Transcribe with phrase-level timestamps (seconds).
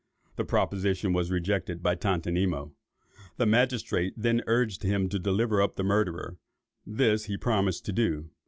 [0.35, 2.71] The proposition was rejected by Tontonimo.
[3.37, 6.37] The magistrates then urged him to deliver up the murderer:
[6.87, 8.31] this he promised to do.